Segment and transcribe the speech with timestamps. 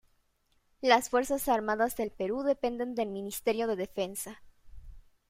[0.81, 4.41] Las fuerzas armadas del Perú dependen del Ministerio de Defensa.